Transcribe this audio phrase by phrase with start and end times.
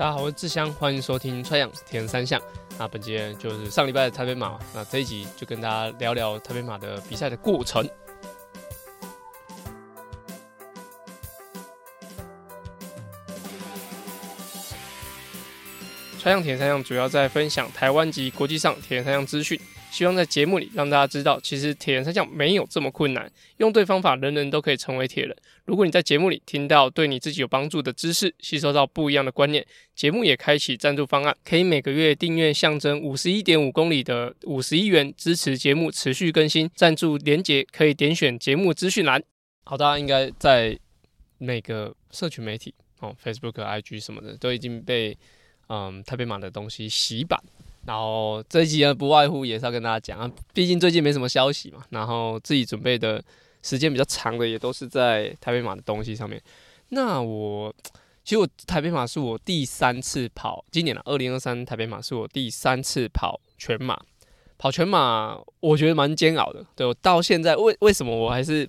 [0.00, 2.40] 大家好，我是志香，欢迎收听《川阳田三项》。
[2.78, 7.86] 那本节就是上礼拜的台北马，那这一集就跟大家聊聊台北马的比赛的过程。
[16.18, 19.60] 川阳田三项主要在分享台湾及国际上田三项资讯。
[19.90, 25.36] 希望在节目里让大家知道，其实铁人三项没有这么困难，用对方法，人人都可以成为铁人。
[25.64, 36.70] 如果你在节目里听到对你自己有帮助的知识，吸收到不一样的观念，节目也开启赞助方案，可以每个月订阅象征五十一点五公里的五十一元，支持节目持续更新。
[36.74, 39.22] 赞助连结可以点选节目资讯栏。
[39.64, 40.78] 好，大家应该在
[41.38, 45.16] 每个社群媒体哦，Facebook、IG 什么的，都已经被
[45.68, 47.38] 嗯台北马的东西洗版。
[47.86, 51.82] 然后这一集呢，不外乎也是要跟大家讲啊，毕竟最近没什么消息嘛。
[51.90, 53.22] 然后自己准备的
[53.62, 56.40] 时间比较长的，也都是在台北马的东西上面。
[56.90, 57.74] 那我
[58.22, 63.98] 其实我台北马是我第三次跑，今年的二零二三台北马是我第三次跑全马。
[64.58, 68.68] 跑全马我觉得蛮煎熬的，对，我到现在为为什么我还是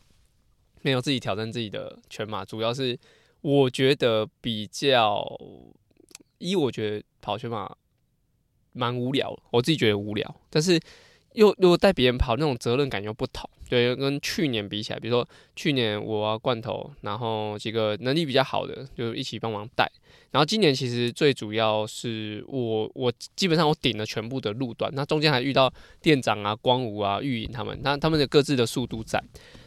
[0.83, 2.45] 没有自己挑战自己的全马？
[2.45, 2.97] 主要是
[3.41, 5.21] 我觉得比较
[6.37, 7.69] 一，我觉得跑全马。
[8.73, 10.79] 蛮无聊，我自己觉得无聊，但是
[11.33, 13.49] 又又带别人跑，那种责任感又不同。
[13.69, 19.89] 对，跟去年比起来，比如说去年我啊罐头，然后几个能力比较好的就一起帮忙带。
[20.31, 29.23] 然后今年其实最主要是我我基本上我顶了全部的路段，那中间还遇到店长啊、光武啊、玉颖他们，那他们的各自的速度在。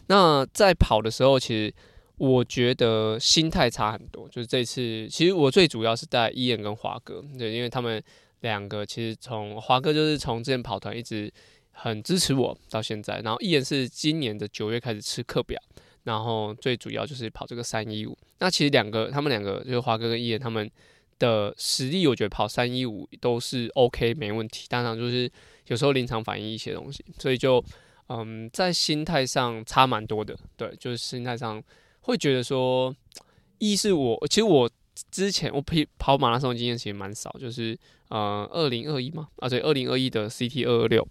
[0.09, 1.73] 那在跑的时候，其实
[2.19, 4.29] 我觉得心态差很多。
[4.29, 8.03] 就是这次，其实我最主要是带伊恩跟华哥，对，因为他们。
[8.45, 11.33] 两个其实从华哥就是从之前跑团一直
[11.73, 15.59] 很支持我到现在，然后伊人是今年的九月开始吃课表，
[16.03, 18.17] 然后最主要就是跑这个三一五。
[18.41, 20.71] 那其实两个他们两个就是华哥跟伊人他们
[21.19, 24.67] 的实力，我觉得跑三一五都是 OK 没问题。
[24.69, 25.31] 当然就是
[25.69, 27.65] 有时候临场反应一些东西，所以就
[28.09, 30.37] 嗯在心态上差蛮多的。
[30.55, 31.63] 对，就是心态上
[32.03, 32.95] 会觉得说，
[33.59, 34.71] 一是我其实我。
[35.11, 37.77] 之前我跑跑马拉松的经验其实蛮少，就是
[38.09, 41.07] 呃二零二一嘛，啊对，二零二一的 CT 二二六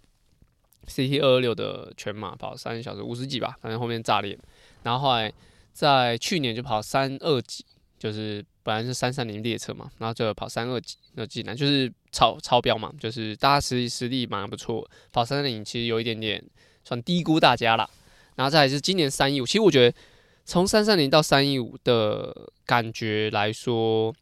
[0.88, 4.38] ，CT 二二六的全马跑三小时五十几吧，反正后面炸裂。
[4.84, 5.32] 然后后来
[5.74, 7.66] 在去年就跑三二几，
[8.00, 16.42] 就是本来是三三零列车嘛，然后就跑三二几，那进来就是超超标嘛，就是大家实实力蛮不错，跑三三零其实有一点点
[16.86, 17.90] 算低估大家了。
[18.36, 19.98] 然后再来是今年三一五，其实我觉得。
[20.46, 24.14] 从三三零到三一五的感觉来说，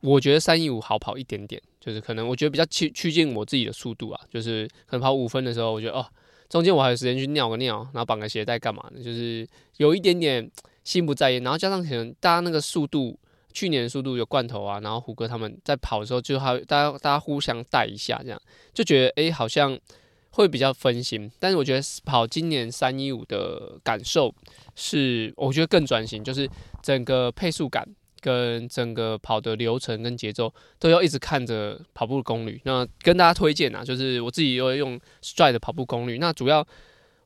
[0.00, 6.06] 我觉得三一五好跑一点点，就是可能我觉得比较趋趋近我自己的速度啊，就是可能跑五分的时候，我觉得哦，
[6.48, 9.48] 中间我还有时间去尿个尿，然后绑个鞋带干嘛的，就是
[9.78, 10.50] 有一点点
[10.84, 13.18] 心不在焉，然后加上可能大家那个速度，
[13.52, 18.40] 去年的速度有罐头啊，然后虎哥他们在跑的时候就还大家大家互相带一下，这样
[18.74, 19.78] 就觉得哎、好像。
[20.34, 24.34] 会比较分心，但是我觉得跑今年三一五的感受
[24.74, 26.50] 是，我觉得更专心，就是
[26.82, 27.88] 整个配速感
[28.20, 32.60] 跟整个跑的流程跟节奏都要一直看着跑步功率。
[32.64, 36.18] 那跟大家推荐啊，就是我自己又用 Stride 的跑步功率。
[36.18, 36.66] 那主要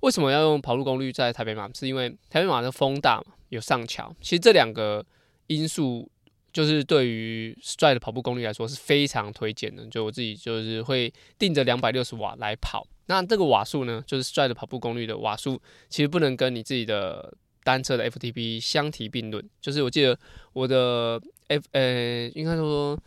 [0.00, 1.70] 为什么要用跑步功率在台北马？
[1.72, 4.14] 是因为台北马的风大嘛，有上桥。
[4.20, 5.04] 其实这两个
[5.46, 6.10] 因素。
[6.52, 12.86] 就是对于 Stride 的跑步功率来说是非常推荐的，就我自己就是会定着两百六十瓦来跑。
[13.06, 17.32] 那这个瓦数呢，就是 Stride 的跑步功率的瓦数，其实不能跟你自己的
[17.62, 19.46] 单车的 FTP 相提并论。
[19.60, 20.18] 就是我记得
[20.52, 22.98] 我的 F 呃，应该说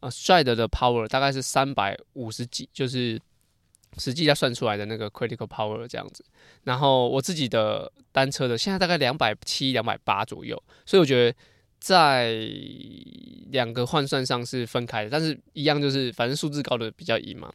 [0.00, 3.20] 呃 Stride 的 power 大概是三百五十几，就是
[3.98, 6.24] 实际要算出来的那个 critical power 这样子。
[6.62, 11.36] 然后我自己的单车的现在大概两百七、两百八左右，所以我觉得。
[11.84, 12.32] 在
[13.50, 17.52] 两个换算上是分开的，但是一样就是反正数字高的比较赢嘛。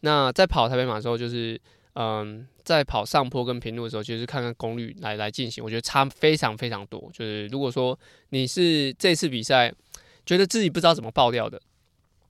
[0.00, 1.58] 那在跑台北马的时候，就是
[1.94, 5.64] 嗯，在跑上坡跟平路的时候，就是看看功率来来进行。
[5.64, 7.10] 我觉得差非常非常多。
[7.14, 9.72] 就是如果说你是这次比赛
[10.26, 11.58] 觉得自己不知道怎么爆掉的，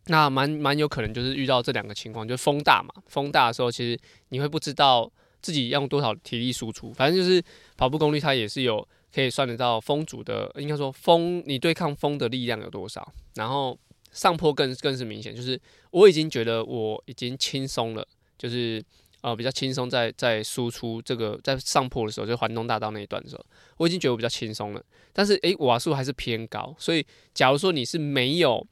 [0.07, 3.03] 那蛮蛮有可能就是遇到这两个情况，就是风大嘛。
[3.09, 3.99] 风大的时候，其实
[4.29, 5.11] 你会不知道
[5.43, 6.93] 自己要用多少体力输出。
[6.93, 7.43] 反正就是
[7.77, 8.87] 跑步功率它也是有。
[9.13, 13.13] 可以算得到风阻的，应该说风，你对抗风的力量有多少？
[13.35, 13.79] 然后
[14.13, 15.61] 上坡更更是明显，就是
[15.91, 18.07] 我已经觉得我已经轻松了，
[18.39, 18.83] 就是
[19.23, 23.45] 呃比较轻松在在输出这个在上坡的时候，就环东大道那一段的时候，
[23.79, 24.85] 我已经觉得我比较轻松了。
[25.13, 27.05] 但是诶，瓦数还是偏高，所以
[27.35, 28.67] 假如说你是没有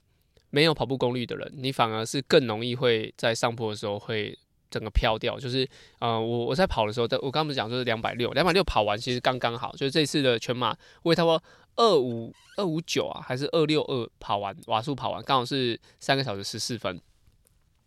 [0.51, 4.39] 没有跑步功率的人，你反而是更容易会在上坡的时候会。
[4.71, 5.69] 整个飘掉，就是
[5.99, 11.43] 呃，我我在跑的时候，我刚刚不是讲说是两百六，两百六跑完其实刚刚好，就是这次的全马，我也差不多
[11.77, 17.01] 二五二五九啊，还是二六二跑完瓦数跑完，刚好是三个小时十四分。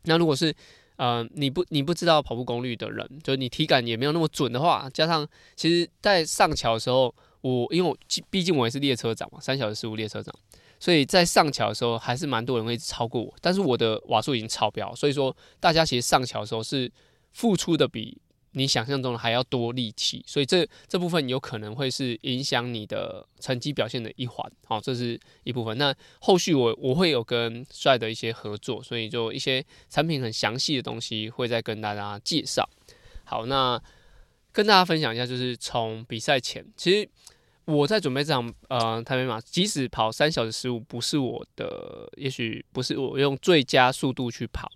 [0.04, 0.54] 那如果是
[0.96, 7.96] 呃你不你不知道跑步功率的人，就是你体感也没有那么准的话，加上其实在上桥的时候，我因为我
[8.30, 10.34] 毕竟我也是列车长嘛，三小时十五列车长，
[10.82, 16.92] 所以在上桥的时候还是蛮多人会超过我，但是我的瓦数已经超标，所以说大家其实上桥的时候是
[17.32, 18.20] 付出的比。
[18.54, 25.78] 你想象中的还要多力气，所以这这部分有可能会是影响你的成绩表现的一环，好，这是一部分。
[25.78, 32.70] 那后续我我会有跟帅的一些合作，所以就一些产品很详细的东西会再跟大家介绍。
[33.24, 33.82] 好，那
[34.52, 37.10] 跟大家分享一下，就是从比赛前，其实
[37.72, 44.70] 我在准备这场呃台北马，即使跑三小时十五不是我的，也许不是我用最佳速度去跑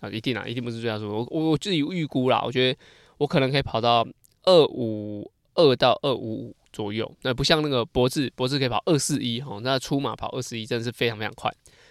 [0.00, 1.14] 啊，一定啊，一定不是最佳速度。
[1.14, 2.78] 我我我自己预估啦，我觉得。
[3.18, 4.04] 我可能可以跑到
[4.42, 11.48] 二五二到二五五左右，那不像那个博智，博智可以跑二四一哈，那出马跑二四一真的是非常非常快。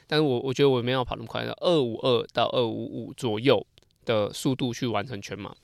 [0.07, 3.65] 但是我我觉得我没有跑那么快的，二五二到二五五左右
[4.04, 5.56] 的速度去完成全马。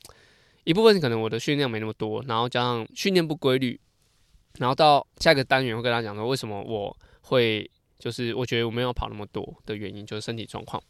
[0.63, 3.77] 一部分可能我的训练量没那么多，然后加上训练不规律，
[4.57, 7.69] 然后到下一个单元会跟他讲说为什么我会
[7.99, 10.81] 就是我觉得我没有跑那么多的原因，就是身体状况。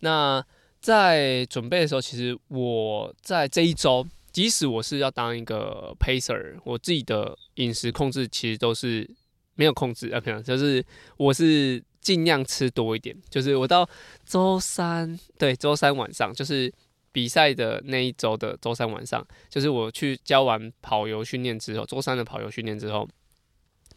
[0.00, 0.44] 那
[0.80, 4.06] 在准备的时候，其实我在这一周。
[4.30, 9.08] 即使我是要当一个 pacer，我自己的饮食控制其实都是
[9.54, 10.84] 没有控制啊，不，就是
[11.16, 13.16] 我是尽量吃多一点。
[13.30, 13.88] 就是我到
[14.26, 16.72] 周三，对，周三晚上，就是
[17.18, 23.08] 比赛的那一周的周三晚上，就是我去教完跑游训练之后，周三的跑游训练之后，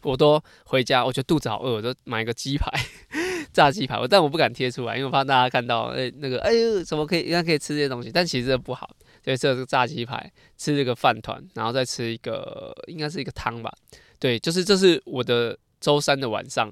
[0.02, 2.68] 我都回家，我觉得肚子好饿，我就买个鸡排，
[3.54, 8.90] 炸鸡排，但我不敢贴出来，因为我怕大家看到，哎、那个，哎呦，怎么可以，应该可以吃这些东西，但其实这不好。
[9.22, 13.72] 对，这个炸鸡排，吃这个饭团，然后再吃一个，应该是一个汤吧。
[14.18, 16.68] 对，就是这是我的周三的晚上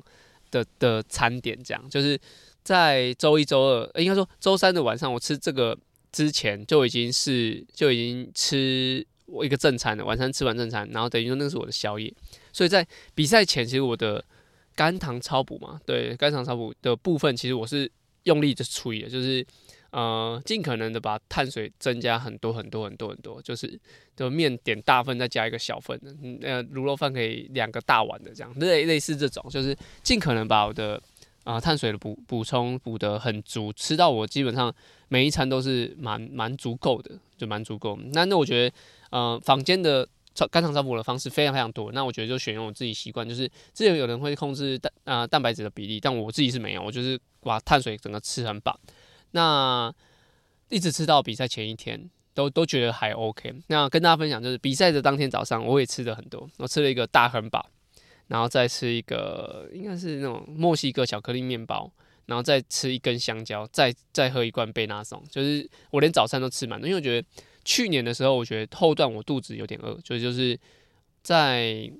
[0.50, 2.19] 的的餐点，这样就是
[2.64, 5.79] 在周一、周二，应该说周三的晚上，我吃这个
[6.12, 12.12] 之前就已经是就已经吃我一个正餐了，晚餐吃完正餐，然后等于说那是我的宵夜。
[12.53, 14.25] 所以在比赛前，其实我的
[14.75, 17.91] 肝糖超补嘛，对，肝糖超补的部分，其实我是
[18.25, 19.47] 用力的吹的，就是。
[19.93, 23.77] 呃，尽可能的把碳水增加很多很多很多很多，就是
[24.15, 26.15] 的面点大份再加一个小份的，
[26.49, 31.03] 呃，卤肉饭可以两个大碗的这样，类类似这种，就是尽可能把我的
[31.50, 34.73] 啊、碳水的补补充补得很足，吃到我基本上
[35.08, 37.99] 每一餐都是蛮蛮足够的，就蛮足够。
[38.12, 38.76] 那那我觉得，
[39.11, 40.06] 呃，坊间的
[40.50, 48.79] 肝糖超补的方式非常非常多，那我觉得就选用我自己习惯，就是之前有人会控制蛋啊、呃、蛋白质的比例，但我自己是没有，我就是把碳水整个吃很饱。
[49.32, 49.93] 那
[50.69, 53.52] 一直吃到比赛前一天，都都觉得还 OK。
[53.67, 56.49] 那跟大家分享，就是比赛的当天早上，我也吃的很多。
[56.58, 57.69] 我吃了一个大汉堡，
[58.31, 61.91] 然后再吃一个应该是那种墨西哥巧克力面包，
[62.27, 65.21] 然后再吃一根香蕉，再再喝一罐贝纳颂。
[65.29, 67.29] 就是我连早餐都吃满了，因为我觉得
[67.65, 70.56] 去年的时候，我觉得后段我肚子有点饿，所以就是
[71.25, 71.91] 在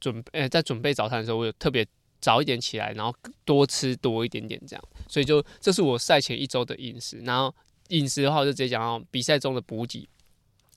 [0.00, 1.86] 准备、欸、在准备早餐的时候，我有特别
[2.20, 4.84] 早一点起来，然后多吃多一点点这样。
[5.08, 7.54] 所以就这是我赛前一周的饮食，然后
[7.90, 10.08] 饮食的话我就直接讲到比赛中的补给。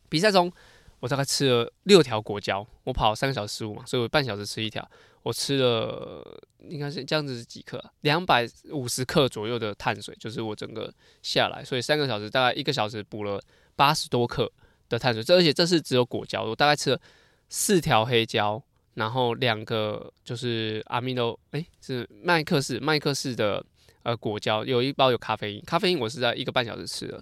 [0.08, 0.52] 比赛中
[1.00, 4.88] 我大概吃了六条果胶，我跑三个小时十五嘛，所以我半小时吃一条。
[5.24, 7.84] 我吃了应该是这样子是几克？
[8.02, 13.42] 两百五十克左右的碳水，就是我整个下来，所以三个小时大概一个小时补了
[13.76, 14.52] 八十多克
[14.88, 15.24] 的碳水。
[15.24, 17.02] 这而且这是只有果胶，我大概吃了
[17.50, 18.62] 四条黑胶，
[18.94, 23.66] 然后两个就是阿米诺，诶，是麦克斯麦克斯的。
[24.02, 27.22] 呃，果胶有一包有咖啡因，咖啡因我是在一个半小时吃的，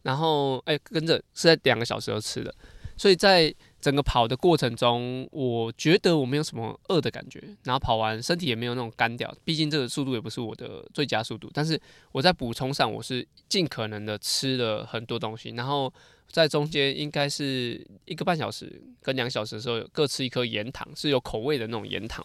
[0.00, 2.52] 然后哎、跟着是在两个小时后吃的，
[2.96, 11.80] 所以在整个跑的过程中，我觉得我没有什么饿的感觉，然后跑完身体也没有那种干掉，毕竟这个速度也不是我的最佳速度，但是
[12.12, 15.92] 我在补充上我是尽可能的吃了很多东西，然后
[16.30, 22.24] 在中间应该是一个半小时跟两小时的时候各吃一颗盐糖，是有口味的那种盐糖。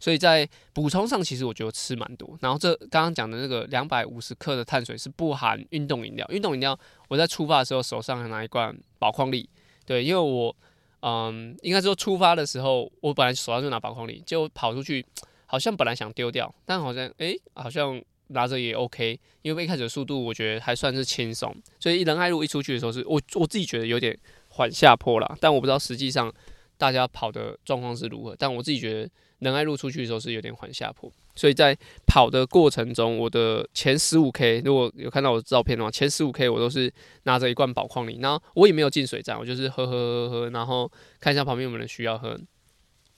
[0.00, 2.38] 所以在补充上，其实我觉得吃蛮多。
[2.40, 6.24] 然后这刚刚讲的那个两百五十克的碳水是不含运动饮料。
[6.30, 9.48] 运动饮料，我在出发的时候手上拿一罐宝矿力。
[9.88, 10.54] 对，因为我
[11.00, 15.02] 嗯，应该说出发的时候，我本来手上就拿宝矿力，就跑出去，
[15.46, 19.18] 好像本来想丢掉，但好像哎、好像拿着也 OK。
[19.40, 24.14] 因为一开始的速度我觉得还算是轻松，所以仁爱路一出去的时候是，是我我自己觉得有点
[24.50, 25.38] 缓下坡了。
[25.40, 26.30] 但我不知道实际上
[26.78, 29.10] 大家跑的状况是如何，但我自己觉得。
[29.38, 31.72] 仁爱路出去的时候是有点缓下坡，所以在
[32.08, 36.92] 跑的过程中，我的前十五 K 如果有看到我的照片的话，前十五 K 我都是
[37.22, 42.36] 拿着一罐宝矿力，然后我也没有进水站，我就是喝喝喝喝，然后看一下旁边有没有人需要喝，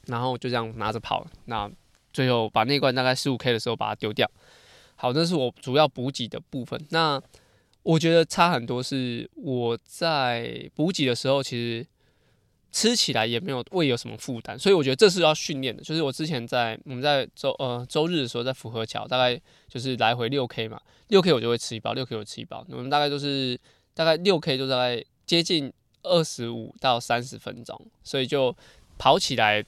[0.09, 1.27] 然后就这样拿着跑。
[1.47, 1.71] 那
[2.13, 4.31] 最后把那罐大概十五 K 的时候把它丢掉。
[4.97, 6.79] 好，这是我主要补给的部分。
[6.91, 7.19] 那
[7.83, 11.87] 我觉得差很多，是我在补给的时候，其实
[12.73, 15.83] 吃起来也没有胃有什么负担，所以我觉得这是要训练的。
[15.83, 22.67] 就是我之前在我们在周呃周日的时候，在福和桥，大概就是来回六 K 嘛，六 K 我就会吃一包，六 K 我吃一包。
[22.71, 23.59] 我们大概都是
[23.95, 25.73] 大概六 K 就大概接近
[26.03, 28.57] 二十五到三十分钟，所以就
[28.99, 29.65] 跑起来。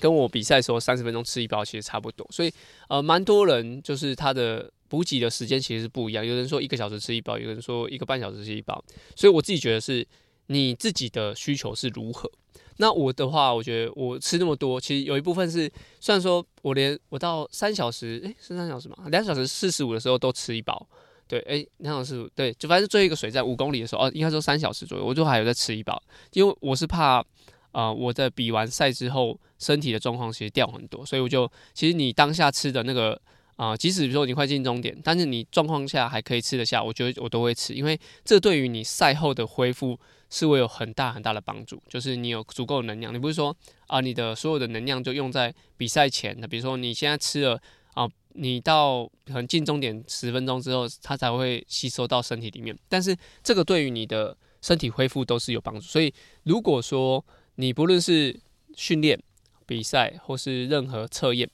[0.00, 2.52] 跟我比赛时候三十分钟吃一包其实差不多，所以
[2.88, 10.04] 呃蛮多人就是他的补给的时间其实是不一样，有人说一个小时吃一包，有人说一个半小时吃一包，所以我自己觉得是
[10.46, 12.30] 你自己的需求是如何。
[12.78, 15.70] 那我的话，我觉得我吃那么多，其实有一部分是
[16.00, 18.96] 虽然说我连我到三小时，诶、是三小时吗？
[19.06, 20.86] 两小时四十五的时候都吃一包，
[21.28, 27.24] 对，诶、欸，两小时，对，就反正最后一个水站五公里的时候，哦，应该说三小时左右，我就还有在吃一包，因为我是怕。
[27.72, 33.20] 啊、我在比完赛之后，身体的状况其实掉很多，所以我就其实你当下吃的那个
[33.56, 43.56] 啊、即使比如说你快进终点，但是你状况下还可以吃得下，我觉得我都会吃，因为这对于你赛后的恢复是会有很大很大的帮助，就是你有足够的能量，你不是说
[43.86, 47.60] 啊、你的所有的能量就用在比赛前的，比如说你现在吃了
[47.94, 58.36] 啊、你到可能进终点十分钟之后，它才会吸收到身体里面，但是这个对于你的身体恢复都是有帮助，所以如果说你不论是
[58.74, 59.16] 训练、
[59.64, 61.48] 比赛或是任何测验，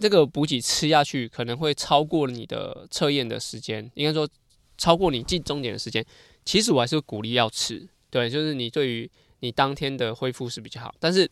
[0.00, 4.28] 这个补给吃下去可能会超过你的测验的时间，应该说
[4.76, 6.04] 超过你进终点的时间。
[6.44, 10.94] 其实我还是鼓励要吃，对，就是你对于你当天的恢复是比较好。
[10.98, 11.30] 但是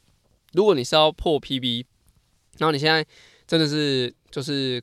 [0.53, 1.85] 如果你是要破 PB，
[2.59, 3.05] 然后你现在
[3.47, 4.81] 真的是就是。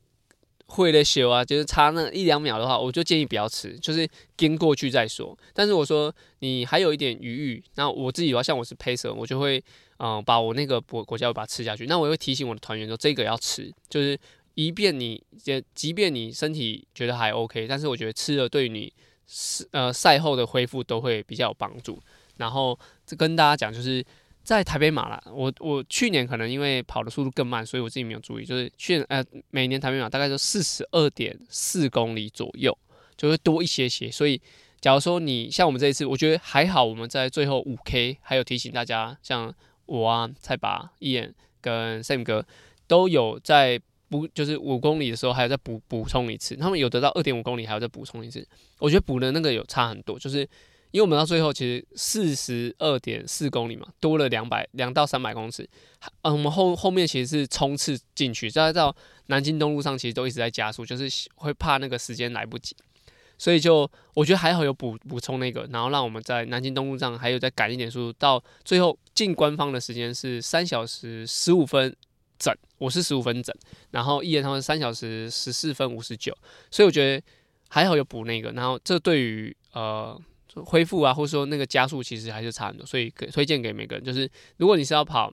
[0.67, 5.37] 会的修啊，就是差那一两秒的话，我就建议不要吃，就是跟过去再说。
[5.53, 9.63] 但是我说你还有一点余裕，那我自己的话，像我是 pacer，我就会
[9.97, 11.85] 嗯把我那个果果胶把它吃下去。
[11.85, 14.17] 那我会提醒我的团员说，这个要吃，就是
[14.55, 18.91] 以便你也即便你身体觉得还 OK，但是我觉得吃了对于你
[19.71, 22.01] 呃赛后的恢复都会比较有帮助。
[22.37, 24.03] 然后这跟大家讲就是。
[24.45, 28.45] 在台北马啦，我我去年可能因为跑的速度更慢，所以我自己没有注意。
[28.45, 32.77] 就是去年呃，每年台北马大概就四十二点四公里左右，
[33.17, 34.11] 就会多一些些。
[34.11, 34.39] 所以，
[34.79, 39.51] 假如说你像我们这一次，我觉得还好，我们在最后五 K 还有提醒大家，像
[39.87, 42.45] 我啊、蔡拔、一眼跟 Sam 哥
[42.85, 46.55] 都有在补，就是五公里的时候还有再补补充一次。
[46.55, 48.47] 他们有得到二点五公里，还有再补充一次。
[48.77, 50.47] 我觉得补的那个有差很多，就是。
[50.95, 55.69] 因为我们到最后其实四十二点四公里嘛，多了两百两到三百公尺。
[56.21, 62.73] 嗯，我们后后面其实是冲刺进去，再到南京东路上其实都一直在加速，就是会怕那个时间来不及，
[63.37, 71.93] 所以就我觉得还好有补补充那个，然后让我们在南京东路上还有再赶一点速度，到最后进官方的时间是三小时十五分
[72.39, 73.53] 整，我是十五分整，
[73.91, 76.33] 然后一言他们三小时十四分五十九，
[76.71, 77.21] 所以我觉得
[77.67, 80.17] 还好有补那个，然后这对于呃。
[80.63, 85.31] 恢复啊，或者说那个加速其实还是差很多，所以可推荐给每个人，就是如果你是要跑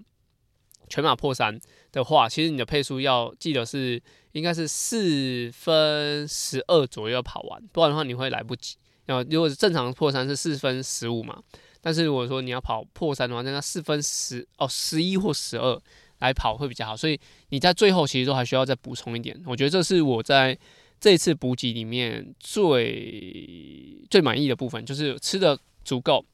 [0.88, 1.58] 全马破三
[1.92, 4.02] 的话，其实你的配速要记得是
[4.32, 8.76] 应该是四分十二左右跑完，不然的话你会来不及。
[9.06, 11.42] 然后如果是正常的破三是四分十五嘛，
[11.80, 15.80] 但是如果说你要跑破三的话，那四分十哦十一或十二
[16.18, 16.96] 来跑会比较好。
[16.96, 19.40] 所以你在最后其实都还需要再补充一点。
[19.46, 20.58] 我觉得这是我在。
[21.02, 26.24] 这次补给里面最最满意的部分就是吃的足够，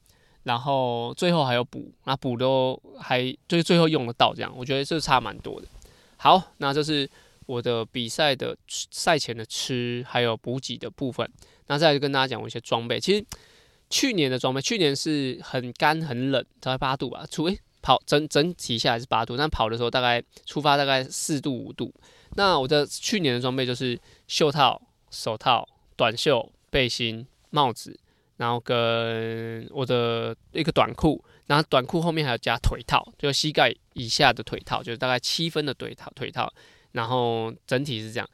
[0.43, 5.67] 然后最后还有补，那补都还就是最后用得到这样，我觉得是差蛮多的。
[6.17, 7.09] 好，那这是
[7.47, 11.27] 我的比赛的赛前的吃还有补给的部分。
[11.65, 12.99] 那再来就跟大家讲我一些装备。
[12.99, 13.25] 其实
[13.89, 21.91] 去年的装备，去年是很干很冷，大概八度吧，除诶跑整整体下来是八度，但跑的时候大概出发大概四度五度。
[22.35, 27.99] 那我的去年的装备就是袖套、手套、短袖、背心、帽子，
[28.37, 36.51] 然后跟我的一个短裤，然后短裤后面还要加腿套，就膝盖以下的腿套，就是大概七分的腿套腿套，
[36.93, 38.29] 然后整体是这样。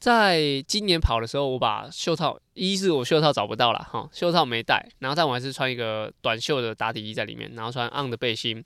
[0.00, 8.64] 在今年跑的时候，我把袖套，一是我袖套找不到了哈，袖套没带，然后但我还是穿一个短袖的打底衣在里面，然后穿 on 的背心，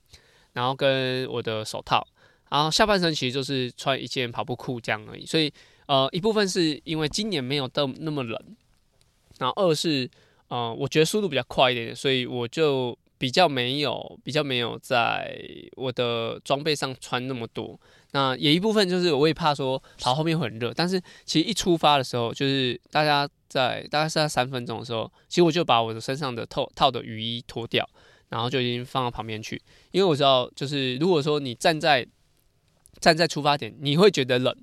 [0.53, 2.05] 然后跟我的手套。
[2.49, 5.51] 然后下半身其实就是穿一件跑步裤这样而已，所以
[5.87, 8.39] 呃一部分是因为今年没有到那么冷，
[9.37, 10.09] 然后二是
[10.47, 15.39] 呃我觉得速度比较快一点，所以我就比较没有比较没有在
[15.75, 17.79] 我的装备上穿那么多。
[18.11, 27.87] 那也一部分就是我也怕说跑后面会很热，但是其实一出发的时候，就是大家在大概是在三分钟的时候，其实我就把我的身上的套套的雨衣脱掉，
[28.29, 32.03] 然后就已经放到旁边去，因为我知道就是如果说你站在
[32.99, 34.55] 站在出发点，你会觉得冷，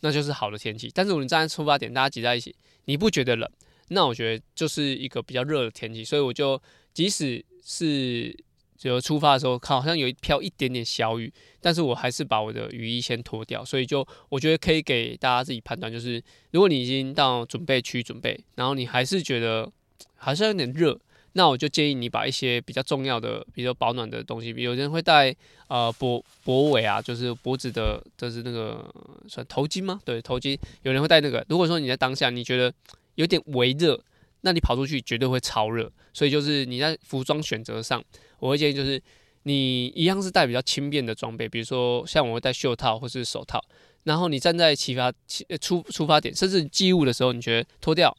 [0.00, 0.90] 那就是好的天气。
[0.94, 3.50] 但是如果你站在出发点，大家挤在一起，你不觉得冷，
[3.88, 6.04] 那我觉得就是一个比较热的天气。
[6.04, 6.60] 所以我就
[6.92, 8.36] 即使是
[8.76, 13.64] 就出发的时候，好像有一飘一点点小雨，但是我还是把我的雨衣先脱掉。
[13.64, 19.70] 所以就我觉得可以给大家自己判断，就是如果你已经到准备区准备，然后你还是觉得
[20.16, 20.98] 还是有点热。
[21.32, 25.34] 那我就建议你把一些比较重要的，比如保暖的东西，比如有人会戴
[25.68, 28.92] 呃脖脖围啊，就是脖子的，就是那个
[29.28, 30.00] 算头巾吗？
[30.04, 30.58] 对，头巾。
[30.82, 31.44] 有人会戴那个。
[31.48, 32.72] 如果说你在当下你觉得
[33.14, 34.02] 有点微热，
[34.40, 35.90] 那你跑出去绝对会超热。
[36.12, 38.02] 所以就是你在服装选择上，
[38.40, 39.00] 我会建议就是
[39.44, 43.64] 你一样是带比较轻便的装备，比如说像我会戴袖套或是手套。
[44.02, 48.16] 然后你站在起发起出出发点，甚至寄物的时候，你觉得脱掉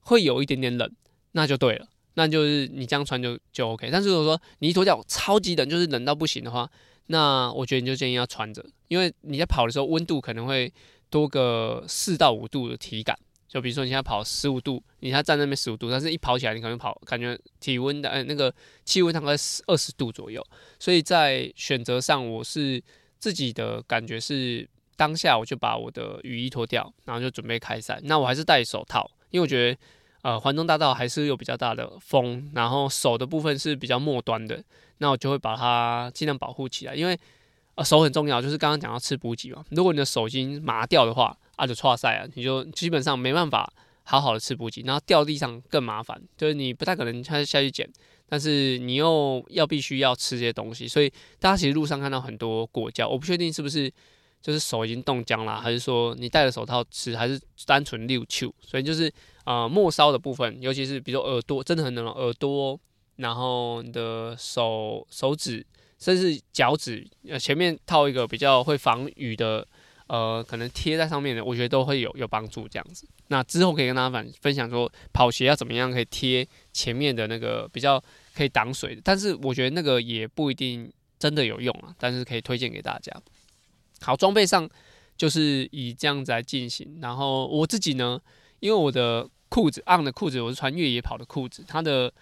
[0.00, 0.90] 会有一点点冷，
[1.32, 1.86] 那就对了。
[2.18, 6.68] 那就是你这样穿就就 OK，但是如果说你一脱掉超级冷，就是冷到不行的话，
[7.06, 10.72] 那我觉得你就建议要穿着，因为你在跑的时候温度可能会
[11.10, 13.16] 多个四到五度的体感。
[13.46, 18.52] 就比如说你现在跑十五度，你现在站那边十五度，但是一跑起来你可能跑感觉体温的，呃那个
[18.84, 19.36] 气温大概
[19.68, 20.44] 二十度左右。
[20.80, 22.82] 所以在选择上，我是
[23.20, 28.00] 自己的感觉是当下我就把我的雨衣脱掉，然后就准备开赛。
[28.02, 29.78] 那我还是戴手套，因为我觉得。
[30.22, 34.60] 呃，环东大道还是有比较大的风，然后手的部分是比较末端的，
[34.98, 37.16] 那我就会把它尽量保护起来，因为
[37.76, 39.64] 呃手很重要，就是刚刚讲到吃补给嘛。
[39.70, 43.72] 如果你的手已经麻掉的话，啊就剉赛啊，你就基本上没办法
[44.02, 47.88] 好好的吃补给，然后掉地上更麻烦，就是你不太可能下下去捡，
[48.28, 51.08] 但是你又要必须要吃这些东西，所以
[51.38, 53.88] 大家其实路上看到很多果胶，我不确定是不是
[54.42, 59.10] 就是手已经冻僵了，还是说你戴着手套吃，还是单纯溜球，所以就是。
[59.48, 62.78] 呃，末梢的部分，尤其是比如耳朵，真的很冷，耳朵，
[63.16, 65.64] 然后你的手手指，
[65.98, 69.66] 甚至脚趾，呃，前面套一个比较会防雨的，
[70.06, 73.08] 呃，可能贴在上面的，我觉得都会有有帮助这样子。
[73.28, 77.98] 那之后可以跟大家分分享说，跑鞋要怎么样可以贴前面的那个比较
[78.34, 83.10] 可以挡水，但是我觉得那个也不一定真的有用啊，但是可以推荐给大家。
[84.02, 84.68] 好，装备上
[85.16, 88.20] 就是以这样子来进行，然后我自己呢，
[88.60, 89.26] 因为我的。
[89.48, 92.12] 裤子 on 的裤子，我是穿越野跑的裤子，它的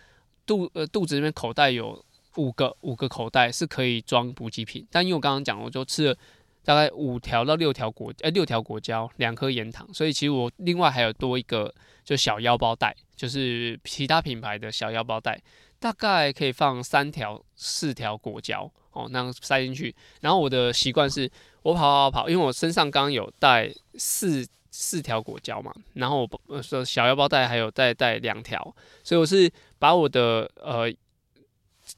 [0.46, 2.04] 肚呃肚子里面口袋有
[2.36, 6.16] 五个五个口袋是可以装补给品，但因为我刚刚讲，我就吃了
[6.64, 15.42] 大概五条到六条果呃六条果胶，两颗盐糖，所以其实我另外还有多一个就小腰包袋，就是其他品牌的小腰包袋，
[15.80, 19.94] 大概可以放三条四条果胶哦，那样塞进去。
[20.20, 21.30] 然后我的习惯是
[21.62, 24.46] 我跑跑跑，因为我身上刚刚有带四。
[24.78, 28.60] 四条果胶嘛，然后我说小腰包带还有再带两条，
[29.02, 30.92] 所以我是把我的呃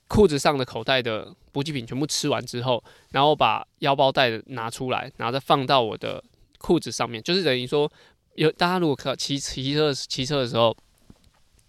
[0.07, 6.23] 裤子上的口袋的补给品全部吃完之后，然后把腰包带拿出来，然后再放到我的
[6.59, 7.91] 裤子上面，就是等于说
[8.37, 10.77] 有大家如果可骑骑车骑车的时候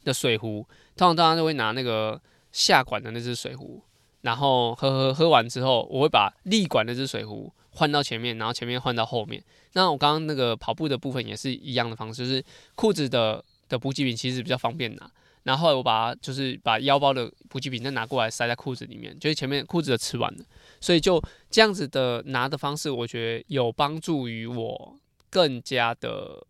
[0.04, 0.64] 的水壶，
[0.96, 3.82] 通常大家都会拿那个下管的那只水壶，
[4.22, 7.52] 然后喝喝喝完之后，我会把立管那只水壶。
[7.72, 9.44] 换到前面，然后前面换到后面。
[9.74, 12.44] 那我刚刚那个跑步的部分也是一样的方式，就是
[12.76, 15.10] 裤子的的补给品其实比较方便拿。
[15.44, 20.44] 然后后来我把就是把腰包的补给品再拿过来塞在裤子里面，就是前面裤子的吃完了，
[20.82, 24.96] 所以就这样子的拿的方式，我觉得有帮助于我
[25.30, 26.46] 更加的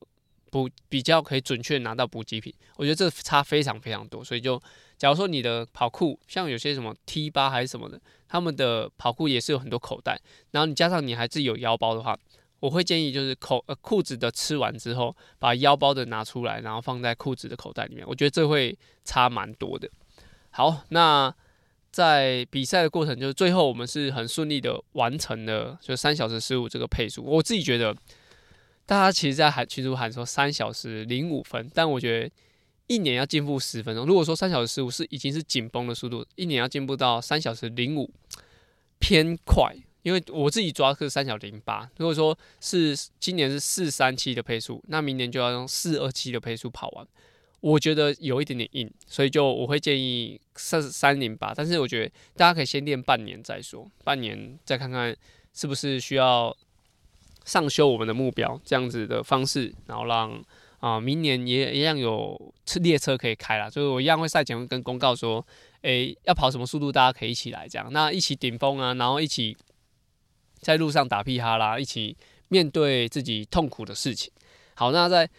[0.51, 2.53] 补比较可以准确拿到补给品。
[2.75, 4.61] 我觉得这差非常非常多，所以就。
[4.99, 10.19] 假如说你的跑裤像有些什么 T 八还是什么的，他们的跑裤也是有很多口袋，
[10.51, 12.19] 然后你加上你还是有腰包的话，
[12.59, 19.89] 我会建议就是口呃裤子的吃完之后，把腰包的拿出来，然后放在裤子的口袋里面，我觉得这会差蛮多的。
[20.49, 21.33] 好，那
[21.91, 27.23] 在比赛的过程，就是最后我们是很顺利的完成了，就三小时十五这个配速。
[27.23, 27.95] 我自己觉得，
[28.89, 32.31] 大家其实在喊群组喊说三小时零五分，但我觉得。
[32.91, 34.03] 一年要进步十分钟。
[34.03, 38.11] 如果说三小时十五是已经是紧绷的速度，一年要进步到三小时零五
[38.97, 39.71] 偏快，
[40.01, 41.87] 因为我自己抓是三小时零八。
[41.97, 47.07] 如果说是今年是四三七的配速，那明年就要用四二七的配速跑完，
[47.59, 51.53] 我觉得有一点点硬，所以就我会建议三三零八。
[51.53, 55.15] 但是我觉得大家可以先练半年再说，半年再看看
[55.53, 56.57] 是不是需要
[57.49, 60.41] 上修我们的目标这样子的方式，然后让。
[60.79, 65.45] 啊，明年也一样有车列车可以开了，所以我一样会赛前会跟公告说，
[65.81, 69.57] 诶、要跑什么速度，大家可以一起来这样，那一起顶峰啊，然后一起
[70.61, 72.15] 在路上打屁哈啦，一起
[72.47, 74.31] 面对自己痛苦的事情。
[74.73, 75.29] 好，那在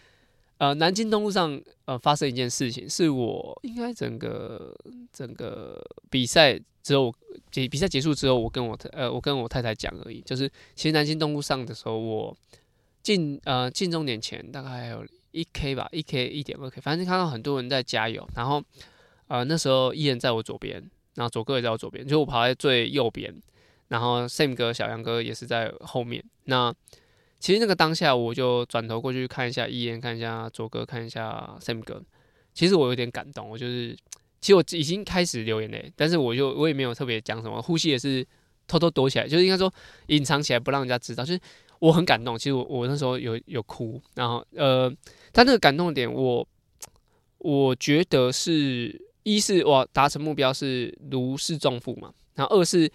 [0.61, 4.71] 呃，南京东路上呃发生一件事情，是我应该整个
[5.11, 7.11] 整个比赛之后
[7.49, 10.21] 结比赛结束之后，我跟我呃我跟我太太讲而已。
[10.21, 12.37] 就是其实南京东路上的时候，我
[13.01, 18.29] 进呃进终点前大概还有一 K 吧，一 K 一点二 K，反正看到很多人在加油。
[18.35, 18.63] 然后
[19.29, 20.75] 呃那时候伊人在我左边，
[21.15, 23.33] 然后左哥也在我左边，就我跑在最右边，
[23.87, 26.23] 然后 Sam 哥、小杨哥也是在后面。
[26.43, 26.71] 那
[27.41, 31.99] 其实那个当下，我就转头过去看一下一言，看一下左哥，看一下 Sam 哥。
[32.53, 33.97] 其实我有点感动，我就是，
[34.39, 38.23] 其实我已经开始流眼泪，但是我就我也没有特别讲什么，呼吸也是
[38.67, 39.73] 偷偷躲起来，就是应该说
[40.07, 41.25] 隐藏起来，不让人家知道。
[41.25, 41.39] 就是
[41.79, 44.87] 我很感动，其实我我那时候有有哭，然后呃，
[45.31, 46.47] 但那个感动点，我
[47.39, 52.87] 我觉得是一是哇达成目标是如释重负嘛，然后二是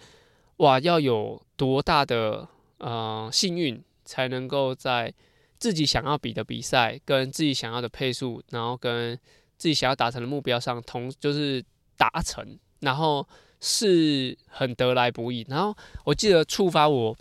[0.57, 3.83] 哇要有多大的呃幸运。
[4.07, 5.13] 才能够在
[5.59, 9.15] 自己想要比的比赛，跟自己想要的配速，然后跟
[9.57, 11.63] 自己想要达成的目标上同就是
[11.97, 13.27] 达成，然后
[13.59, 15.43] 是很得来不易。
[15.49, 17.17] 然后我记得触发我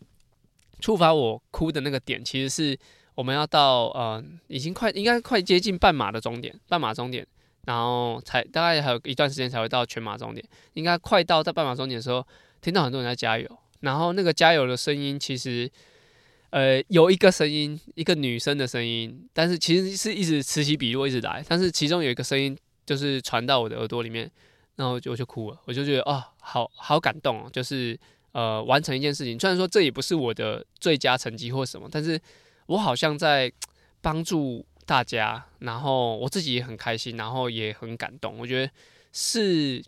[0.81, 2.79] 触发我哭的那个点，其实是
[3.15, 7.27] 我们要到呃已经快应该快接近半马的终点，半马终点，
[7.65, 12.23] 然后才大概还有一段时间才会到全马终点，应该快到在半马终点的时候，
[12.61, 13.49] 听到很多人在加油，
[13.81, 15.73] 然后那个加油的声音其实。
[16.51, 22.57] 呃，有一个声音，一个女生的声音，但是其实是一直此起彼落一直来，但是其中有一个声音
[22.87, 24.31] 就是传到我的耳朵里面，
[24.77, 27.99] 然后我就，我就哭了，我就觉得哦，好好感动哦，就是
[28.33, 32.19] 呃完成一件事情，虽然说这也不是我的最佳成绩或什么，但是
[32.67, 33.53] 我好像在
[34.01, 38.73] 帮助大家，然后我自己也很开心，然后也很感动，我觉得
[39.13, 39.83] 是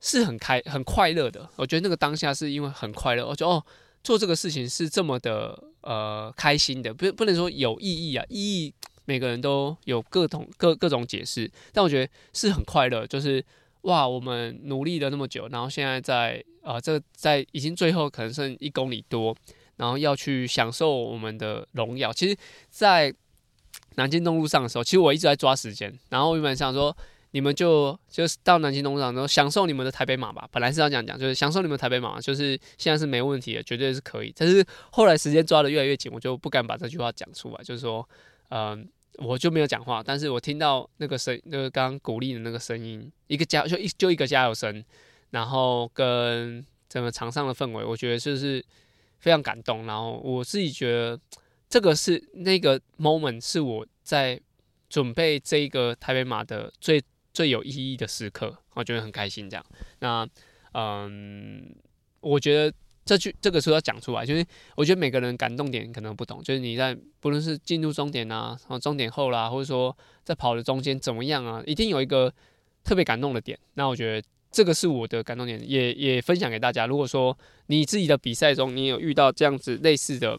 [0.00, 3.64] 是很开很快乐的，我觉得那个当下是因为很快乐，我就哦。
[4.08, 8.72] 做这个事情是这么的呃开心的，不不能说有意义啊，意义
[9.04, 13.44] 每个人都有各种各各种解释，但我觉得是很快乐，就是
[13.82, 19.36] 哇，我们努力了那么久，然后现在在啊、呃，这在已经最后可能剩一公里多，
[19.76, 22.10] 然后要去享受我们的荣耀。
[22.10, 22.34] 其实，
[22.70, 23.14] 在
[23.96, 26.96] 南京东路上的时候，其实我一直在抓时间，然后原本想说。
[27.32, 30.48] 你们就就是到南京东路上，然后享受你们的台北马吧。
[30.50, 34.32] 本来是要这样讲，就是享受你们台北马，就是现在是没问题的，绝对是可以。
[34.34, 37.62] 但是后来时间抓得越来越紧，我就不敢把这句话讲出来。
[37.62, 38.08] 就是说，
[38.48, 38.88] 嗯，
[39.18, 44.82] 我就没有讲话，但是我听到那个声，那个刚刚鼓励的那个声音，一个加就一就一个加油声，
[45.30, 48.64] 然后跟整个场上的氛围，我觉得就是
[49.18, 49.84] 非常感动。
[49.84, 51.20] 然后我自己觉得，
[51.68, 54.40] 这个是那个 moment 是我在
[54.88, 57.04] 准备这一个台北马的最。
[57.38, 59.48] 最有意义的时刻，我觉得很开心。
[59.48, 59.64] 这样，
[60.00, 60.28] 那
[60.72, 61.72] 嗯，
[62.18, 62.74] 我觉得
[63.04, 66.42] 这句这个时候要讲出来，就是我觉得每个人感动点可能不同。
[66.42, 72.34] 就是你在不论是进入终点啊，然后终点后啦，或者说在跑的中间怎么样啊，一定有一个
[72.82, 73.56] 特别感动的点。
[73.74, 76.88] 那我觉得这个是我的感动点，也也分享给大家。
[76.88, 80.36] 如果说你自己的比赛中你有遇到这样子类似的。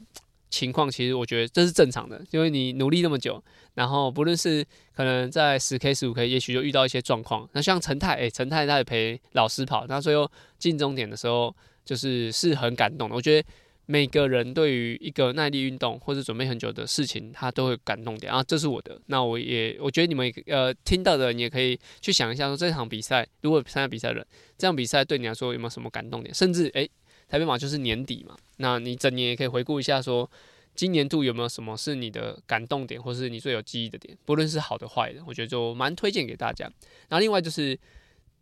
[0.49, 3.41] 情况其实我觉得这是正常的，因为你努力那么久，
[3.75, 7.47] 然后不论是可能在十 K、十五 K，也许就遇到一些状况。
[7.53, 13.15] 那像陈太，诶、陈太他也陪老师跑，那最后进终点的时候，就是是很感动的。
[13.15, 13.47] 我觉得
[13.85, 18.43] 每个人对于一个耐力运动或者准备很久的事情，他都会感动点啊。
[18.43, 26.33] 这是我的，那我也我觉得你们呃听到的你也可以去想一下，说这场比赛如果参加比赛的人，这场比赛对你来说有没有什么感动点？
[26.33, 26.89] 甚至诶。
[27.29, 30.29] 台北马就是年底嘛，那你整年也可以回顾一下，说
[30.73, 36.65] 今年度有没有什么是你的感动点，或是你最有记忆的点，不论是好的坏的，我觉得就蛮推荐给大家。
[37.07, 37.77] 然后另外就是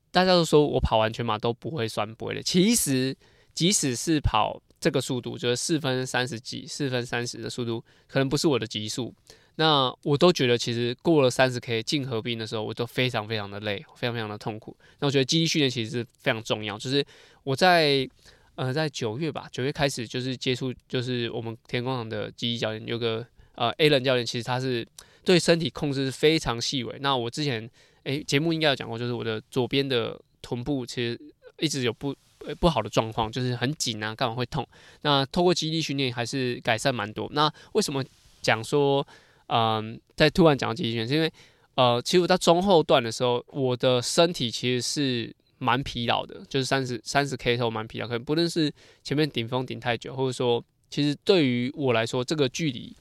[0.10, 3.13] 大家都说我跑完全马都不会酸不会累，其实
[3.54, 9.13] 即使是跑这个速度，就是四分三十几、四分三十的速度，可能不是我的极速，
[9.56, 14.78] 那我都觉得其实过了三十 K 进河滨的时候，我都非常非常的累，非常非常的痛苦。
[15.00, 17.06] 那我觉得肌力训练其实是非常重要，就是
[17.43, 18.10] 我在。
[18.58, 24.86] 呃，在九月吧，九月开始就是接触，就是我们田工厂的肌力教练，有个呃 Alan 教练，其实他是
[25.24, 26.98] 对身体控制是非常细微。
[27.00, 27.70] 那我之前
[28.06, 31.22] 诶节目应该有讲过，就是我的左边的臀部其实
[31.60, 32.15] 一直有不
[32.60, 34.67] 不好的状况，就是很紧啊，干嘛会痛？
[35.02, 37.30] 那透过肌力训练还是改善蛮多。
[37.34, 38.04] 那为什么
[38.41, 39.08] 讲说
[39.50, 41.32] 嗯、在突然讲肌力训练，是因为
[41.76, 45.36] 呃，其实我在中后段的时候，我的身体其实是。
[45.58, 48.72] 蛮疲劳的，就是三十三十 K 头蛮疲劳，可能不论是
[49.04, 52.96] 前面顶峰顶太久，或者说，其实对于我来说，这个距离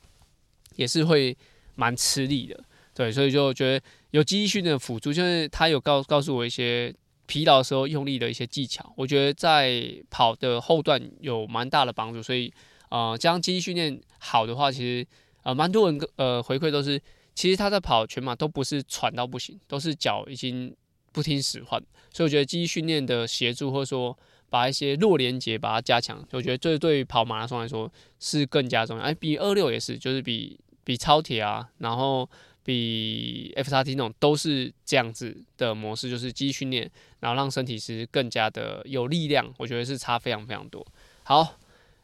[0.76, 1.36] 也是会
[1.74, 2.64] 蛮吃力的，
[2.94, 6.94] 对，所以就觉得有肌力训练的辅助，就是他有告告诉我一些
[7.26, 12.52] 疲劳时候用力的一些技巧，我觉得在跑的后段有蛮大的帮助，所以
[12.90, 15.06] 呃，这样肌力训练好的话，其实
[15.42, 17.00] 呃蛮多人呃回馈都是。
[17.36, 20.74] 其实他在跑全马都不是喘到不行，都是脚已经
[21.16, 21.82] 不听使唤。
[22.12, 24.14] 所以我觉得肌训练的协助，或者说
[24.50, 29.02] 把一些弱连结把它加强，我觉得这对于跑马拉松来说是更加重要。
[29.02, 32.28] 哎，比二六也是，就是比比超铁啊，然后
[32.62, 39.50] 比 FXT 那种都是这样子的模式，就是肌训练，然后让身体是更加的有力量。
[39.56, 40.86] 我觉得是差非常非常多。
[41.22, 41.56] 好。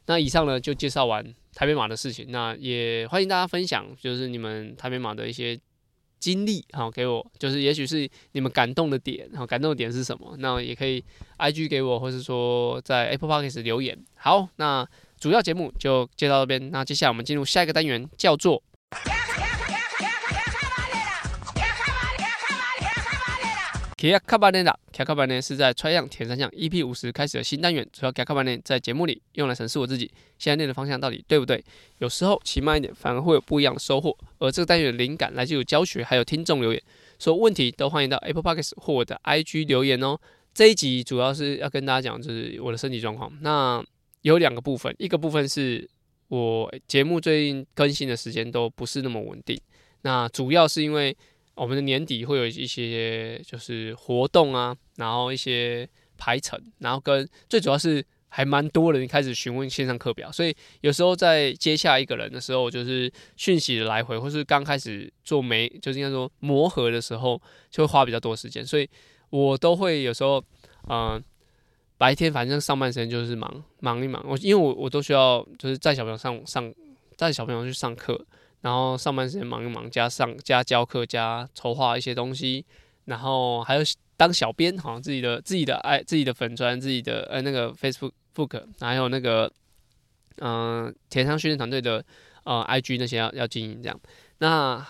[0.06, 5.56] 那以上呢，就介绍完台北马的事情，那也欢迎大家分享，就是你们台北马的一些
[6.22, 10.36] 经历，好给我，就是也许是你们感动的点，好感动的点是什么？
[10.38, 11.02] 那也可以
[11.38, 13.98] IG 给我，或是说在 Apple Podcast 留言。
[14.14, 14.86] 好，那
[15.18, 18.62] 主要节目就介绍到这边，那接下来我们进入下一个单元，叫做。
[24.02, 30.10] 骑卡巴内的骑卡巴内是在 Try 样铁三项 EP 五十开始的新单元，主要骑卡巴内在节目里用来审视我自己
[30.40, 31.64] 现在练的方向到底对不对。
[31.98, 34.12] 有时候骑慢一点反而会有不一样的收获。
[34.40, 36.82] 而这个单元的灵感来自于教学，还有听众留言，
[37.16, 40.18] 所有问题都欢迎到 Apple Podcast 或我的 IG 留言哦。
[40.52, 43.32] 这一集主要是要跟大家讲，就是我的身体状况。
[43.40, 43.80] 那
[44.22, 45.88] 有两个部分，一个部分是
[46.26, 49.56] 我节目最近更新的时间都不是那么稳定，
[50.00, 51.16] 那主要是因为。
[51.54, 68.88] 我们的年底会有一些就是活动啊，然后一些排程，然后跟最主要是还蛮多人开始询问线上课表，所以有时候在接下一个人的时候，就是讯息的来回，或是刚开始做没，就是应该说磨合的时候，就会花比较多时间，所以
[69.28, 70.42] 我都会有时候，
[70.88, 71.22] 嗯、
[71.98, 76.72] 白天反正上半身就是忙忙一忙，我因为我我都需要就是带小朋友上上
[77.16, 78.24] 带小朋友去上课。
[78.62, 82.64] 然后上班时间忙一忙，加上加教课，加筹划一些东西，
[83.04, 83.82] 然后还有
[84.16, 89.52] 当小编，好像自己的自己的爱自己的粉专，自己的呃那个 Facebook book，还有那个
[90.38, 92.04] 嗯铁三训练团队的
[92.44, 94.00] 呃 IG 那些要要经营这样。
[94.38, 94.86] 那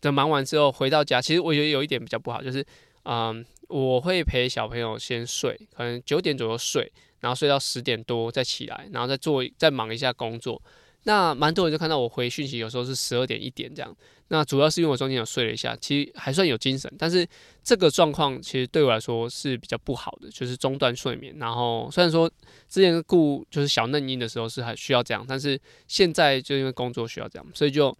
[0.00, 2.64] 等忙完之后回到家，其实我觉得有一点比较不好，就是
[3.02, 10.62] 嗯我会陪小朋友先睡，可能九点左右睡，然后睡到十点多再起来，然后再做再忙一下工作。
[11.06, 13.96] 那蛮多人就看到我回讯息，有时候是十二点一点这样。
[14.28, 16.92] 那主要是因为我中间有睡了一下，其实还算有精神。
[16.98, 17.24] 但是
[17.62, 21.32] 这个状况其实对我来说是比较不好的，就是中断睡眠。
[21.38, 22.28] 然后虽然说
[22.68, 27.96] 之前顾就是小嫩婴的时候是还需要这样，但是现在就因为工作需要这样，所以就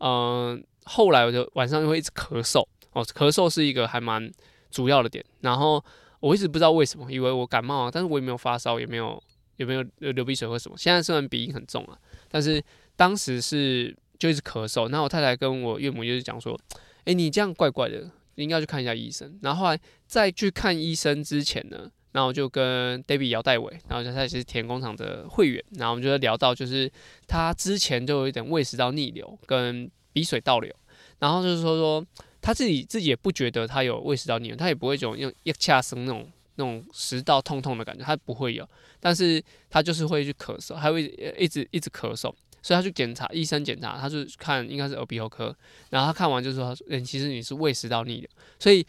[0.00, 2.60] 嗯、后来我就晚上就会一直咳嗽
[2.92, 4.30] 哦，咳嗽是一个还蛮
[4.70, 5.24] 主要的点。
[5.40, 5.82] 然后
[6.20, 9.22] 我一直不知道为什么，以为我感冒啊，但是我也没有发烧，也没有
[9.56, 10.76] 也没有流鼻水或什么。
[10.76, 11.96] 现在虽然鼻音很重啊。
[12.30, 12.62] 但是
[12.96, 16.58] 当时是就一直咳嗽，然后我太太跟我岳母就是讲说，
[17.04, 19.38] 诶，你这样怪怪的，应该去看一下医生。
[19.42, 26.90] 然后后来在去看医生之前呢，然后就跟 David 姚代伟，然后他也是田工厂的会员，然后我们就聊到就是
[27.26, 30.74] 他之前就有一点胃食道逆流跟鼻水倒流，
[31.18, 32.06] 然后就是说说
[32.40, 36.28] 他自己自己也不觉得他有胃食道逆流，他也不会这种用一掐声那种
[36.60, 38.68] 那种食道痛痛的感觉，他不会有。
[39.00, 41.04] 但是他就是会去咳嗽，还会
[41.38, 45.56] 一直一直咳嗽，所以他去检查，医生检查，他就看应该是耳鼻喉科，
[45.88, 48.28] 然后他看完就说，嗯，其实你是胃食道逆流。
[48.58, 48.86] 所以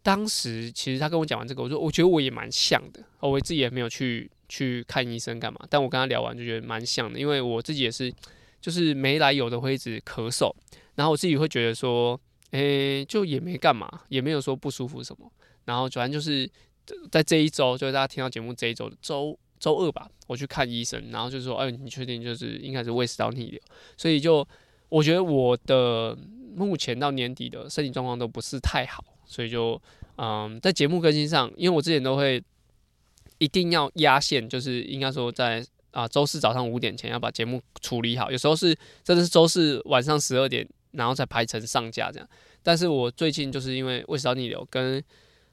[0.00, 8.14] 当时其实他跟我讲完这个，我说我觉得我也蛮像的，我自己也没有去去看医生干嘛，但我跟他聊完就觉得蛮像的，因为我自己也是，
[8.60, 10.54] 就是没来由的会一直咳嗽，
[10.94, 12.20] 然后我自己会觉得说，
[12.52, 15.28] 诶、就也没干嘛，也没有说不舒服什么，
[15.64, 16.48] 然后反正就是。
[17.10, 23.60] 在这一周，就是大家听到节目这一周的周周二吧，我去看医生，然后就说，哎，你确定就是应该是胃食道逆流？
[23.96, 24.46] 所以就
[24.88, 26.16] 我觉得我的
[26.54, 29.80] 目前到年底的身体状况都不是太好，所以就
[30.16, 32.42] 嗯，在节目更新上，因为我之前都会
[33.38, 42.28] 一定要压线，就是应该说在啊周四早上五点前要把节目处理好，有时候是真的是周四晚上十二点，然后才排成上架这样。
[42.62, 45.02] 但是我最近就是因为胃食道逆流跟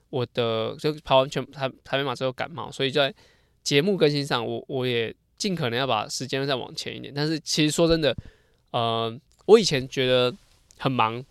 [0.10, 3.14] 我的就跑完全台台北马之后感冒，所以在
[3.64, 7.14] 节目更新上我，我也尽可能要把时间再往前一点。
[7.14, 8.16] 但是其实说真的，
[8.72, 10.36] 呃，我以前觉得
[10.78, 11.24] 很忙，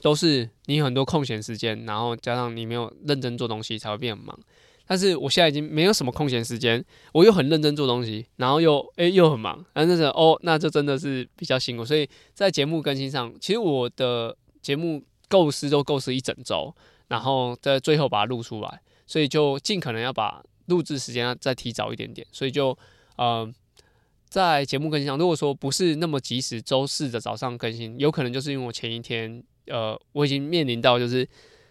[0.00, 4.38] 都是你很多空闲时间，然后加上你没有认真做东西才会变很忙。
[4.86, 11.84] 但是我现在已经没有什么空闲时间，我又很认真做东西，然后又诶、又很忙，那那是哦，那就真的是比较辛苦。
[11.84, 16.74] 所以在节目更新上，其实我的节目构思都构思一整周。
[17.10, 22.24] 然后在最后把它录出来，所以就尽可能要把录制时间再提早一点点。
[22.30, 22.76] 所以就
[23.16, 23.52] 呃，
[24.28, 31.28] 在节目更新上，如果说不是那么及时，周四的早上更新，有可能就是因为我前一天呃，我已经面临到就是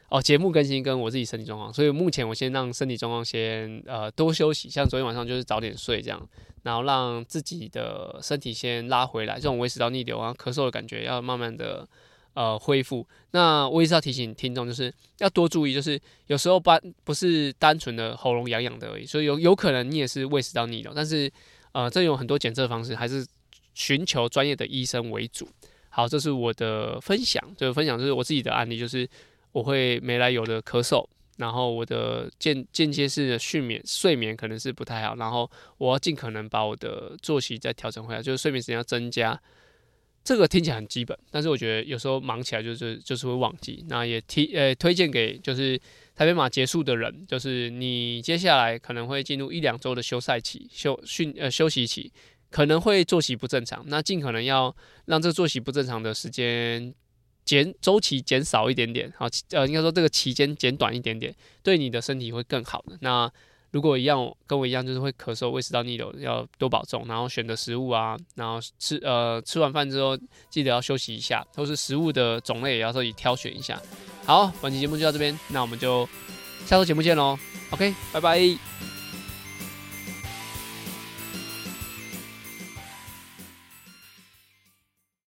[0.10, 6.30] 哦节目更新跟我自己身体状况，所以目前我先让身体状况先呃多休息，像昨天晚上就是早点睡这样，
[6.64, 11.88] 然后让自己的身体先拉回来，这种胃食道逆流啊、咳嗽的感觉要慢慢的
[12.34, 13.06] 呃恢复。
[13.32, 16.72] 那我也是要提醒听众，就是要多注意，就是有时候不
[17.04, 21.32] 不是单纯的喉咙痒痒的而已，所以有有可能你也是胃食道逆流，但是
[21.72, 23.26] 呃这有很多检测方式，还是
[23.74, 25.48] 寻求专业的医生为主。
[25.90, 29.08] 好，这是我的分享，这个分享就是我自己的案例，就是
[29.52, 31.06] 我会没来由的咳嗽。
[31.38, 39.40] 然后我的间间接式的睡眠睡眠可能是不太好，然后我要尽可能把我的作息再调整回来，就是睡眠时间要增加。
[40.24, 43.84] 这个听起来很基本，但是我觉得有时候忙起来就是就是会忘记。
[43.88, 45.80] 那也提呃推荐给就是
[46.16, 52.12] 台北马结束的人，就是你接下来可能会进入一两周的休赛期、休训呃休息期，
[52.50, 56.94] 可能会作息不正常，那尽可能要让这个作息不正常的时间。
[57.46, 62.96] 减周期减少一点点，好，呃，应该说这个期间减短一点点，对你的身体会更好的。
[63.02, 63.32] 那
[63.72, 70.18] 如果一样跟我一样，就是会咳嗽、胃食道逆流，要多保重，然后选择食物啊，然后吃呃吃完饭之后
[70.50, 73.82] 记得要休息一下，或是食物的种类也要自己挑选一下。
[74.26, 76.08] 好，本期节目就到这边，那我们就
[76.66, 77.38] 下周节目见喽。
[77.72, 78.99] OK，拜拜。